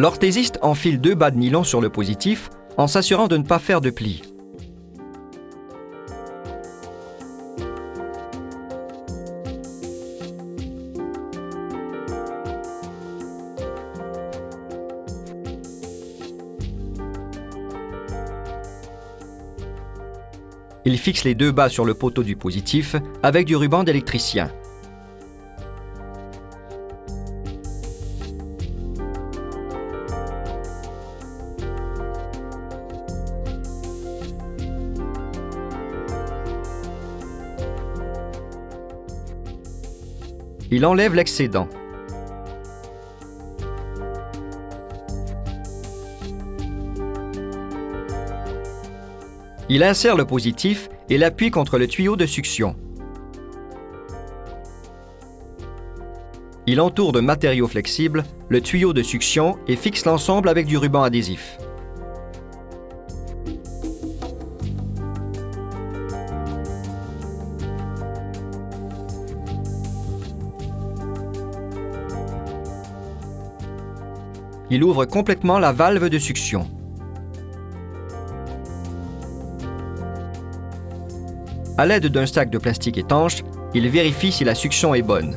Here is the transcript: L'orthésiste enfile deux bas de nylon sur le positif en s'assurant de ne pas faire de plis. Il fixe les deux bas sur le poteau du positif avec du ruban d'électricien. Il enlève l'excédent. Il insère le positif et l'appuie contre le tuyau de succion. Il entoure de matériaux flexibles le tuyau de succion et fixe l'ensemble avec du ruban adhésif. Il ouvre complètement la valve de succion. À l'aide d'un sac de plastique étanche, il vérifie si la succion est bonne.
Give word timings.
L'orthésiste 0.00 0.60
enfile 0.62 1.00
deux 1.00 1.16
bas 1.16 1.32
de 1.32 1.38
nylon 1.38 1.64
sur 1.64 1.80
le 1.80 1.90
positif 1.90 2.50
en 2.76 2.86
s'assurant 2.86 3.26
de 3.26 3.36
ne 3.36 3.42
pas 3.42 3.58
faire 3.58 3.80
de 3.80 3.90
plis. 3.90 4.22
Il 20.84 20.96
fixe 20.96 21.24
les 21.24 21.34
deux 21.34 21.50
bas 21.50 21.68
sur 21.68 21.84
le 21.84 21.94
poteau 21.94 22.22
du 22.22 22.36
positif 22.36 22.94
avec 23.24 23.46
du 23.46 23.56
ruban 23.56 23.82
d'électricien. 23.82 24.52
Il 40.70 40.84
enlève 40.84 41.14
l'excédent. 41.14 41.66
Il 49.70 49.82
insère 49.82 50.16
le 50.16 50.26
positif 50.26 50.90
et 51.08 51.16
l'appuie 51.16 51.50
contre 51.50 51.78
le 51.78 51.86
tuyau 51.86 52.16
de 52.16 52.26
succion. 52.26 52.76
Il 56.66 56.82
entoure 56.82 57.12
de 57.12 57.20
matériaux 57.20 57.66
flexibles 57.66 58.24
le 58.50 58.60
tuyau 58.60 58.92
de 58.92 59.02
succion 59.02 59.58
et 59.68 59.76
fixe 59.76 60.04
l'ensemble 60.04 60.50
avec 60.50 60.66
du 60.66 60.76
ruban 60.76 61.02
adhésif. 61.02 61.58
Il 74.70 74.84
ouvre 74.84 75.06
complètement 75.06 75.58
la 75.58 75.72
valve 75.72 76.08
de 76.08 76.18
succion. 76.18 76.68
À 81.78 81.86
l'aide 81.86 82.06
d'un 82.06 82.26
sac 82.26 82.50
de 82.50 82.58
plastique 82.58 82.98
étanche, 82.98 83.42
il 83.72 83.88
vérifie 83.88 84.32
si 84.32 84.44
la 84.44 84.54
succion 84.54 84.94
est 84.94 85.02
bonne. 85.02 85.36